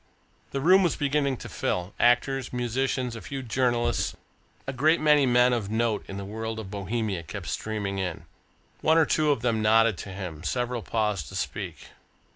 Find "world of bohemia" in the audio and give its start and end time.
6.25-7.21